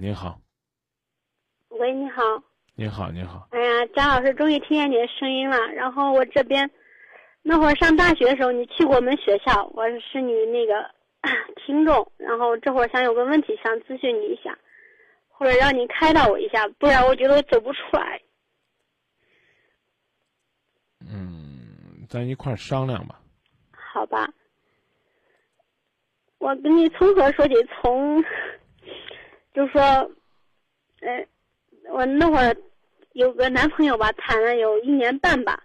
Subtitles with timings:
[0.00, 0.40] 你好，
[1.70, 2.22] 喂，你好。
[2.76, 3.48] 你好，你好。
[3.50, 5.56] 哎呀，张老师，终于听见你的声音了。
[5.72, 6.70] 然后我这边
[7.42, 10.88] 那会儿上大学的时候，你去过我们学校，我是你那个
[11.66, 12.12] 听众。
[12.16, 14.56] 然后这会儿想有个问题想咨询你一下，
[15.28, 18.22] 或者让你开导我一下，不然我觉得我走不出来。
[21.00, 23.20] 嗯，咱一块儿商量吧。
[23.72, 24.32] 好吧。
[26.38, 27.54] 我跟你从何说起？
[27.64, 28.22] 从，
[29.58, 29.80] 就说，
[31.00, 31.26] 呃，
[31.90, 32.56] 我那会儿
[33.12, 35.60] 有个男朋友吧，谈了有一年半吧。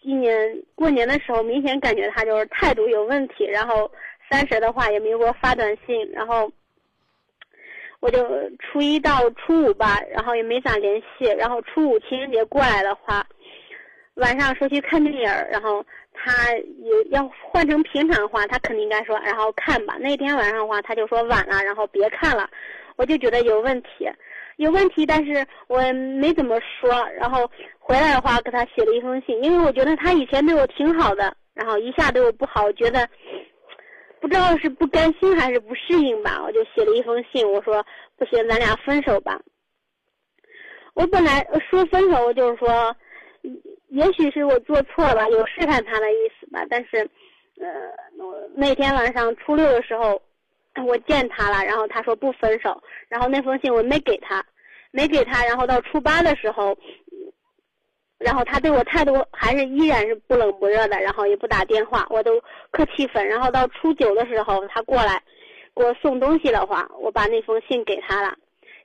[0.00, 3.44] 今年过年的时候，明显感觉他就是态度有问题。
[3.46, 3.90] 然后
[4.30, 6.08] 三十的话也没给我发短信。
[6.12, 6.52] 然后
[7.98, 8.24] 我就
[8.60, 11.24] 初一到初五吧，然后也没咋联系。
[11.36, 13.26] 然后初五情人节过来的话，
[14.14, 15.84] 晚上说去看电影，然后。
[16.22, 19.96] 他也要换成平常的话，他肯定应该说，然后看吧。
[19.98, 22.50] 那天晚上的话，他就说晚了，然后别看了。
[22.96, 24.10] 我就觉得有问题，
[24.56, 25.80] 有问题，但是我
[26.20, 26.90] 没怎么说。
[27.18, 33.08] 然后回来的话，给他写了一封信，因为我觉得他以前对我挺好的，然后一下对我不好，我觉得
[34.20, 37.84] 不知道是不甘心还是不适应吧，我就写了一封信，我说
[38.16, 39.40] 不行，咱俩分手吧。
[40.94, 42.96] 我本来说分手我就是说。
[43.88, 46.64] 也许是我做错了，有试探他的意思吧。
[46.70, 46.98] 但是，
[47.58, 47.68] 呃，
[48.54, 50.22] 那天晚上初六的时候，
[50.86, 54.44] 我见他了，然后他说不分手，然后那封信我没给他，
[54.92, 55.44] 没给他。
[55.44, 56.76] 然后到初八的时候，
[58.18, 63.26] 然后他对我态度还是依然是不冷不热的，然后也不打电话，我都可气愤。
[63.26, 65.22] 然后到初九的时候，他过来
[65.74, 68.34] 给我送东西的话，我把那封信给他了，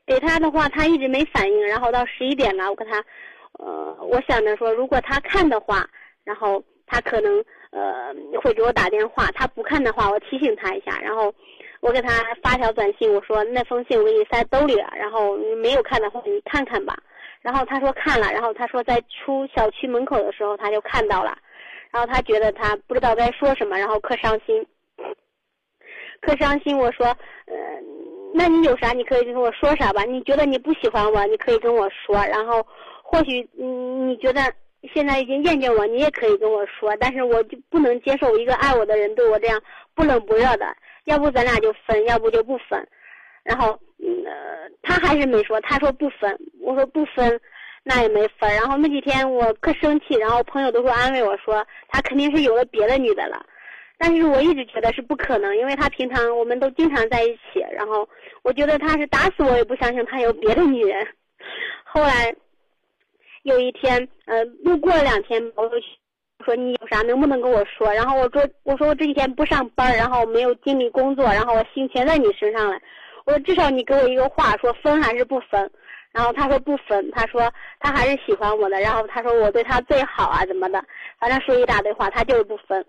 [0.05, 1.67] 给他的话他一直没反应。
[1.67, 3.03] 然后到十一点了，我跟他。
[3.57, 5.87] 呃，我想着说，如果他看的话，
[6.25, 7.41] 然后他可能
[7.71, 8.13] 呃
[8.43, 10.99] 会给我打电话；他不看的话，我提醒他一下。
[10.99, 11.33] 然后
[11.81, 12.09] 我给他
[12.41, 14.91] 发条短信，我说那封信我给你塞兜里了。
[14.95, 16.95] 然后你没有看的话，你看看吧。
[17.41, 18.31] 然后他说看了。
[18.31, 21.37] 然后他说在出小区门口的时候他就看到了。
[21.91, 24.65] 然后他觉得他不知道该说什么，然后可伤心，
[26.21, 26.77] 可伤心。
[26.77, 27.55] 我说，呃，
[28.33, 30.03] 那你有啥你可以跟我说啥吧。
[30.03, 32.15] 你觉得你不喜欢我，你可以跟我说。
[32.25, 32.65] 然后。
[33.07, 34.41] 或许嗯，你觉得
[34.91, 39.61] 现在已经厌倦我，你也可以跟我说，但是我就不能接受一个爱我的人对我这样
[39.93, 40.65] 不冷不热的。
[41.05, 42.87] 要不咱俩就分，要不就不分。
[43.43, 46.37] 然后，呃，他还是没说，他说不分。
[46.61, 47.39] 我说不分，
[47.83, 48.53] 那也没分。
[48.53, 53.45] 然后那几天我可生气，然后朋友都说安慰我说他肯定是有了别的女的了。
[53.97, 57.65] 但是我一直觉得是不可能，因为他平常我们都经常在一起。
[57.71, 58.07] 然后
[58.43, 61.07] 我觉得他是打死我也不相信他有别的女人。
[61.85, 62.35] 后来。
[63.43, 65.75] 有一天，呃，又过了两天，我就
[66.45, 67.91] 说你有啥能不能跟我说？
[67.91, 72.77] 然后我说我说我这几天不上班，然后没有精力工作，然后我心全在你身上了。
[73.25, 75.71] 我说至少你给我一个话，说分还是不分？
[76.11, 80.81] 然后他说不分，他说他还是喜欢我的，然后他说我对他最好啊，怎么的？
[81.19, 82.85] 反正说一大堆话，他就是不分。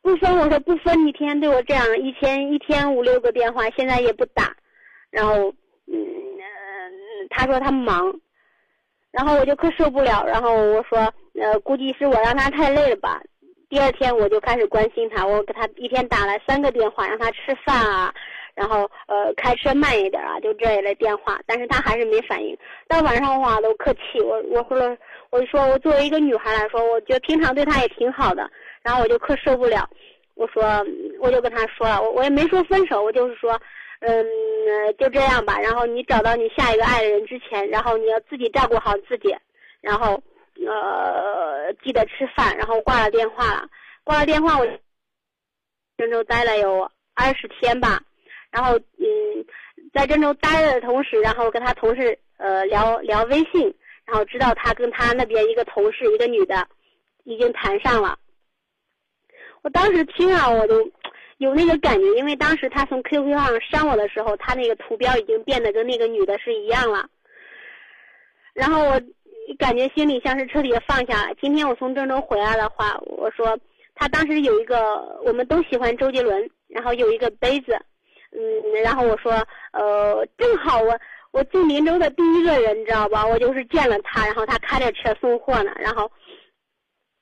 [0.00, 4.56] 不分，我说不分，你天天对我这样，一天一天五六个电话，现在也不打。
[5.10, 5.52] 然后，
[5.86, 5.98] 嗯，
[7.30, 8.20] 他说他忙。
[9.16, 10.98] 然后我就可受不了，然后我说，
[11.40, 13.18] 呃，估计是我让他太累了吧。
[13.70, 18.12] 第二天我就开始关心他，我给他一天打了三个电话，让他吃饭啊，
[18.54, 22.54] 然后呃开车慢一点啊，就这一类电话，但是他还是没反应。
[22.86, 24.94] 到晚上的话都可气，我我说了，
[25.30, 28.50] 我就说我作为一个女孩来说，我觉得平常对他也挺好的，
[28.82, 29.88] 然后我就可受不了，
[30.34, 30.62] 我说
[31.20, 33.58] 我就跟他说了，我我也没说分手，我就是说。
[34.00, 34.26] 嗯，
[34.98, 35.58] 就这样吧。
[35.58, 39.34] 然后你找到你下一个爱人之前，然后你要自己照顾好自己，
[39.80, 40.22] 然后
[40.66, 42.56] 呃记得吃饭。
[42.58, 43.68] 然后挂了电话了，
[44.04, 44.66] 挂了电话我
[45.96, 48.02] 郑州待了有二十天吧。
[48.50, 49.44] 然后嗯，
[49.94, 53.74] 在郑州待着的同时，然后跟他同事呃聊聊微信，
[54.04, 56.68] 然后知道他跟他那边一个同事一个女的
[57.24, 58.18] 已经谈上了。
[59.62, 60.90] 我当时听啊，我都。
[61.38, 67.06] 有那个感觉，因为当时他从 QQ 上删我的时候，他那个图标已经变得跟那个女的是一样了。
[68.54, 69.00] 然后我
[69.58, 71.34] 感觉心里像是彻底的放下了。
[71.40, 73.58] 今天我从郑州回来的话，我说
[73.94, 77.78] 他当时有一个，我们都喜欢周杰伦，然后有一个杯子，
[78.32, 79.32] 嗯，然后我说，
[79.72, 80.98] 呃，正好我
[81.32, 83.26] 我进林州的第一个人，你知道吧？
[83.26, 86.10] 我就是见了他，然后他开着车送货呢，然后。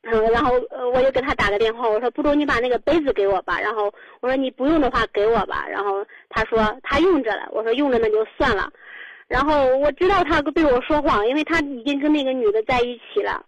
[0.07, 3.59] 嗯，然后呃，我就给他打个电话，我说不如你把那个杯子给我吧。
[3.61, 5.67] 然后我说你不用的话给我吧。
[5.69, 8.71] 然后他说他用着了，我说用着那就算了。
[9.29, 13.45] 然后我知道他对我说谎，因为他已经跟那个女的在一起了，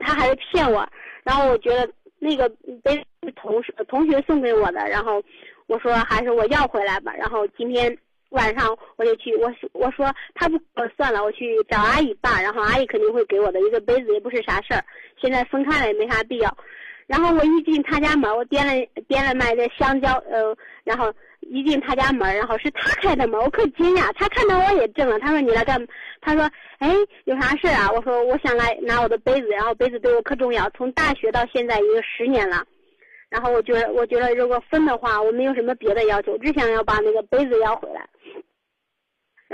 [0.00, 0.84] 他还是骗我。
[1.22, 1.88] 然后我觉得
[2.18, 2.48] 那个
[2.82, 5.22] 杯是同事同学送给我的，然后
[5.68, 7.14] 我说还是我要回来吧。
[7.16, 7.96] 然后今天
[8.34, 14.84] 晚上我就去，我我说他不我算了，我去找阿姨吧，然后阿姨肯定会给我的一个杯子，也不是啥事儿。
[15.20, 16.56] 现在分开了也没啥必要。
[17.06, 18.72] 然后我一进他家门，我点了
[19.08, 24.10] 点了买的香蕉，呃，然后一进他家门，然后是他开的门，我可惊讶。
[24.14, 25.86] 他看到我也怔了，他说你来干？
[26.20, 26.92] 他说哎
[27.24, 27.90] 有啥事啊？
[27.94, 32.64] 我说我想来拿我的杯子，然后杯子对我可重要，从大学到现在已经十年了。
[33.28, 38.08] 然后我觉得我觉得如果分的话，我没有什么别的要求，只想要把那个杯子要回来。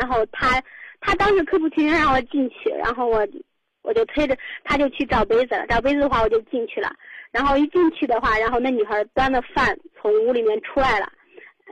[0.00, 0.62] 然后他
[1.00, 3.26] 他当时可不情愿让我进去，然后我
[3.82, 6.90] 我就推着他就去找杯子了，找杯子的话我就进去了。
[7.30, 11.06] 然后一进去的话，然后那女孩端着饭从屋里面出来了，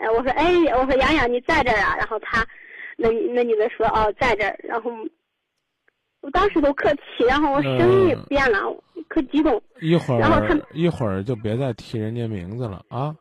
[0.01, 0.47] 呃，我说哎，
[0.77, 1.97] 我说洋洋你在这儿啊？
[1.97, 2.47] 然后他，
[2.97, 4.57] 那那女的说哦在这儿。
[4.63, 4.93] 然后
[6.21, 8.59] 我当时都客气，然后我声音也变了，
[9.09, 9.61] 可激动。
[9.81, 13.17] 一会儿，然后他一会儿就别再提人家名字了啊！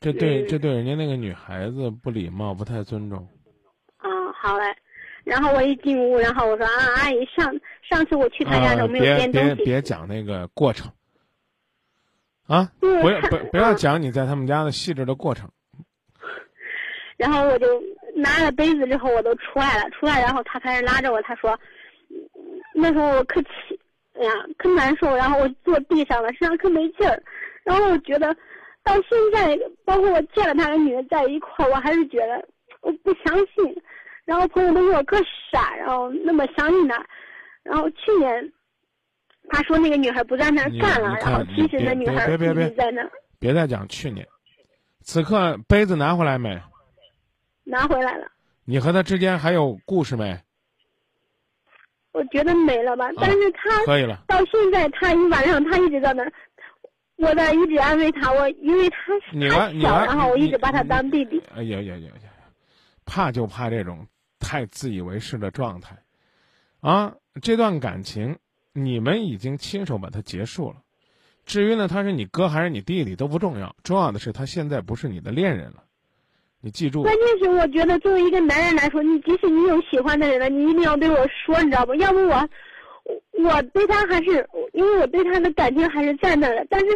[0.00, 3.28] 这对这对人家那个女孩子不礼貌，不太尊重。
[4.40, 4.64] 啊，好嘞。
[5.24, 7.54] 然后我一进屋，然后我说啊，阿姨上
[7.88, 9.54] 上次我去他家时候没有点东西。
[9.56, 10.90] 别别讲那个过程。
[12.46, 15.48] 啊，不要不不要讲你在他们家的细致的过程。
[17.16, 17.66] 然后我就
[18.16, 21.56] 拿了杯子之后，我都出来了，出来然后他开始拉着我，他说，
[22.74, 23.48] 那时候我可气，
[24.14, 27.22] 哎呀，可难受，然后我坐地上了，身上可没劲儿，
[27.62, 28.34] 然后我觉得
[28.82, 32.48] 到现在，包括我见了他跟女的在一块儿，我还是觉得
[32.80, 33.82] 我不相信，
[34.30, 35.16] 然后朋友都说我可
[35.50, 37.04] 傻，然后那么相信他，
[37.64, 38.52] 然后去年。
[39.48, 43.10] 他说那个女孩不在那儿干了，然后其实那女孩一直在那儿。
[43.40, 44.24] 别再讲去年，
[45.00, 46.56] 此刻杯子拿回来没？
[47.64, 48.30] 拿回来了。
[48.64, 50.38] 你和他之间还有故事没？
[52.12, 54.22] 我觉得没了吧，但是他可以了。
[54.28, 56.32] 到现在他一晚上他一直在那儿，
[57.16, 58.98] 我在一直安慰他，我因为他
[59.50, 61.42] 他小，然后我一直把他当弟弟。
[61.56, 62.30] 哎呀呀呀呀！
[63.04, 64.06] 怕就怕这种
[64.40, 65.98] 太自以为是的状态，
[66.80, 68.38] 啊，这段感情。
[68.72, 70.76] 你们已经亲手把它结束了，
[71.44, 75.82] 至于呢，他是你哥还是你弟弟都不重要，重要的是他现在不是你的恋人了，
[76.60, 77.02] 你记住。
[77.02, 81.96] 关键是我觉得作为一个男人来说，你即使你有喜欢的人了，你一定要对我说，你知道不？
[81.96, 82.48] 要不我，
[83.42, 86.86] 我对他还是因为我对他的感情还是在那的，但是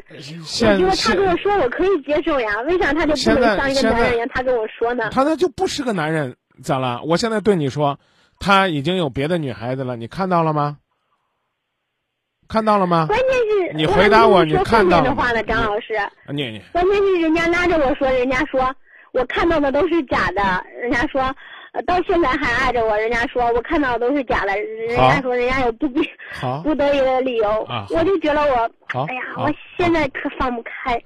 [0.40, 5.10] 我觉得他跟我说我可以接受呀，为啥他就不能像一个男人一样他跟我说呢？
[5.10, 7.02] 他那就不是个男人，咋了？
[7.04, 7.98] 我现在对你说，
[8.38, 10.78] 他已经有别的女孩子了，你看到了吗？
[12.46, 13.06] 看到了吗？
[13.06, 13.28] 关键
[13.68, 15.94] 是你回答我，你看到的话呢，张老师。
[16.28, 16.62] 你你。
[16.72, 18.72] 关键是人家拉着我说，人家说
[19.12, 21.34] 我看到的都是假的，人家说
[21.86, 26.08] 到现在还爱着我，人家说我看到的都是假的，人家说人家有不必
[26.62, 28.70] 不得已的理由，我就觉得我，
[29.06, 31.02] 哎呀，我现在可放不开，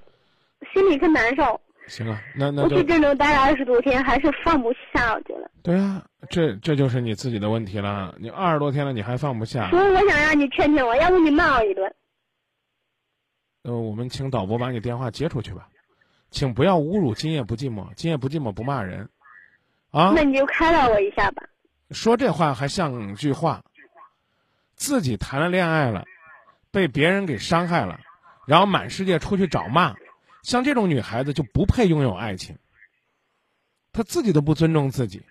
[0.75, 1.59] 心里可难受。
[1.89, 5.51] 行啊，那那我去郑州待了二十多天，还是放不下，我觉得。
[5.63, 8.15] 对啊，这这就是你自己的问题了。
[8.19, 9.71] 你二十多天了，你还放不下。
[9.71, 11.93] 所以我想让你劝劝我，要不你骂我一顿。
[13.63, 15.67] 呃，我们请导播把你电话接出去吧，
[16.31, 19.09] 请不要侮辱今夜不寂寞，今夜不寂寞不骂人，
[19.91, 20.13] 啊。
[20.15, 21.43] 那你就开导我一下吧。
[21.91, 23.61] 说这话还像句话。
[24.77, 26.05] 自己谈了恋爱了，
[26.71, 27.99] 被别人给伤害了，
[28.47, 29.93] 然后满世界出去找骂。
[30.43, 32.57] 像这种女孩子就不配拥有爱情。
[33.93, 35.23] 她自己都不尊重自己，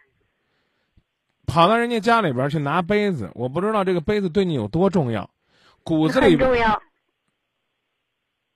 [1.45, 5.29] 跑到人家家里边去拿杯子，我不知道这个杯子对你有多重要，
[5.83, 6.81] 骨子里重要。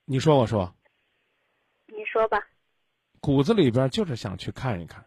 [0.04, 0.74] 你说，我说。
[1.86, 2.38] 你说吧。
[3.20, 5.06] 骨子里边就是想去看一看，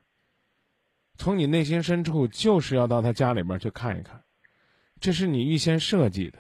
[1.18, 4.24] 从你内心深处就是要到他家里边去看一看，
[5.00, 6.40] 这是你预先设计的，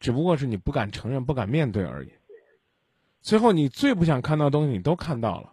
[0.00, 2.12] 只不过是你不敢承认、不敢面对而已。
[3.22, 5.52] 最后，你最不想看到的东西，你都看到了。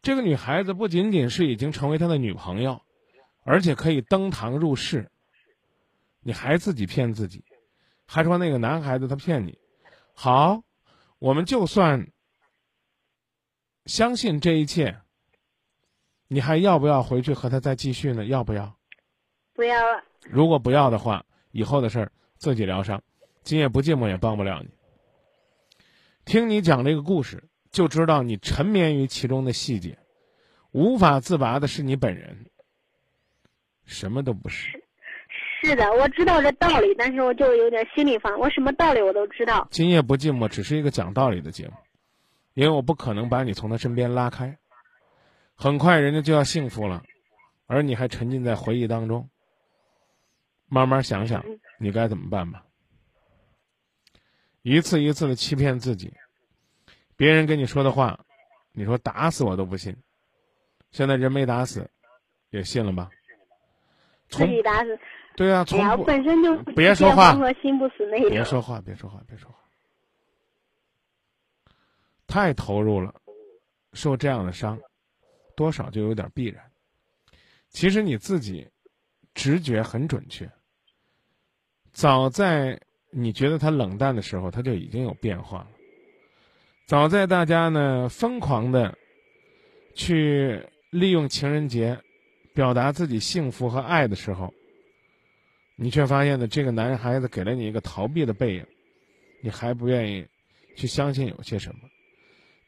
[0.00, 2.82] 这个女孩子不仅仅是已经成为他的女朋友，
[3.44, 5.10] 而且可以登堂入室。
[6.20, 7.44] 你还自己骗自己，
[8.06, 9.58] 还说那个男孩子他骗你。
[10.14, 10.62] 好，
[11.18, 12.12] 我们就算
[13.86, 15.00] 相信这一切，
[16.28, 18.24] 你还要不要回去和他再继续呢？
[18.24, 18.76] 要不要？
[19.54, 20.04] 不要了。
[20.22, 23.02] 如果不要的话，以后的事儿自己疗伤，
[23.42, 24.70] 今夜不寂寞也帮不了你。
[26.24, 29.98] 听你讲这个故事，就知道你沉湎于其中的细节，
[30.70, 32.46] 无法自拔的是你本人，
[33.84, 34.82] 什么都不是。
[35.64, 38.36] 是的，我知道这道理，但是我就有点心里烦。
[38.38, 39.68] 我什么道理我都知道。
[39.70, 41.74] 今夜不寂寞只是一个讲道理的节目，
[42.54, 44.58] 因为我不可能把你从他身边拉开。
[45.54, 47.02] 很快人家就要幸福了，
[47.66, 49.28] 而你还沉浸在回忆当中。
[50.66, 51.44] 慢慢想想，
[51.78, 52.64] 你该怎么办吧。
[54.62, 56.12] 一次一次的欺骗自己，
[57.16, 58.18] 别人跟你说的话，
[58.72, 59.96] 你说打死我都不信。
[60.90, 61.90] 现在人没打死，
[62.50, 63.10] 也信了吧？
[64.28, 64.98] 自己打死。
[65.34, 68.28] 对啊，从本身就别说话心不死那种。
[68.28, 69.58] 别说话，别说话，别说话，
[72.26, 73.14] 太投入了，
[73.94, 74.78] 受这样的伤，
[75.56, 76.62] 多少就有点必然。
[77.70, 78.70] 其实你自己
[79.32, 80.50] 直觉很准确，
[81.92, 82.78] 早在
[83.14, 85.68] 你觉得他冷淡的时候，他就已经有变化了。
[86.86, 88.96] 早在大家呢疯狂的
[89.94, 91.98] 去利用情人节
[92.54, 94.52] 表达自己幸福和爱的时候，
[95.76, 98.66] 你却发现呢，这个男孩子给了你一个逃避的背影，
[99.42, 100.26] 你还不愿意
[100.74, 101.80] 去相信有些什么。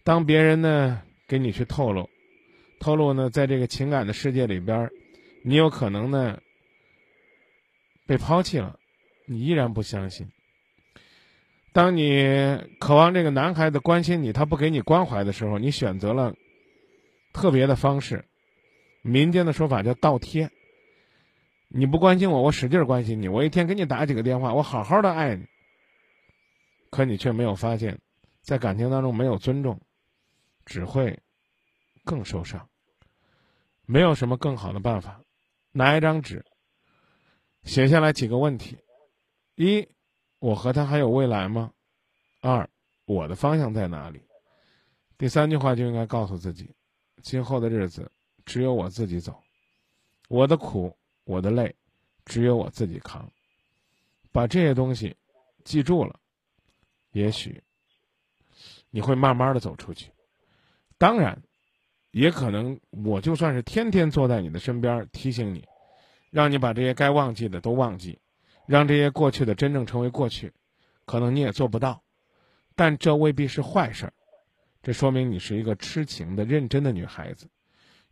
[0.02, 2.08] 当别人呢给你去透露，
[2.78, 4.90] 透露呢，在这个情感的世界里边，
[5.42, 6.38] 你有可能呢
[8.06, 8.78] 被抛弃了，
[9.26, 10.28] 你依然不相信。
[11.72, 16.34] 当你渴望这个男孩子关心你，他不给你关怀的时候，你选择了
[17.32, 18.24] 特别的方式，
[19.02, 20.50] 民间的说法叫倒贴。
[21.68, 25.44] 你不关心我，我使劲关心你，我一天给你打几个电话，我好好的爱你。
[26.90, 27.98] 可你却没有发现，
[28.42, 29.80] 在感情当中没有尊重，
[30.64, 31.18] 只会
[32.04, 32.68] 更受伤。
[33.84, 35.20] 没有什么更好的办法，
[35.72, 36.44] 拿一张纸，
[37.64, 38.78] 写下来几个问题：
[39.56, 39.88] 一，
[40.38, 41.72] 我和他还有未来吗？
[42.40, 42.68] 二，
[43.04, 44.20] 我的方向在哪里？
[45.18, 46.74] 第三句话就应该告诉自己，
[47.22, 48.10] 今后的日子
[48.44, 49.42] 只有我自己走，
[50.28, 50.96] 我的苦。
[51.26, 51.74] 我的累，
[52.26, 53.26] 只有我自己扛。
[54.30, 55.16] 把这些东西
[55.64, 56.20] 记住了，
[57.12, 57.62] 也许
[58.90, 60.10] 你会慢慢的走出去。
[60.98, 61.42] 当然，
[62.10, 65.66] 也可能我就算是天天坐在你的身边提醒你，
[66.28, 68.18] 让你把这些该忘记的都忘记，
[68.66, 70.52] 让这些过去的真正成为过去，
[71.04, 72.02] 可能你也做不到。
[72.74, 74.12] 但这未必是坏事儿，
[74.82, 77.48] 这说明你是一个痴情的、认真的女孩子。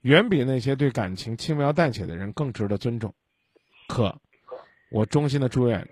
[0.03, 3.15] 远比那些对感情轻描淡写的人更值得尊重。
[3.89, 4.21] 可，
[4.91, 5.89] 我衷心的祝愿，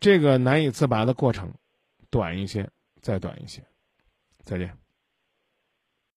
[0.00, 1.52] 这个难以自拔的过程，
[2.10, 2.70] 短一些，
[3.00, 3.62] 再短一些。
[4.44, 4.72] 再见。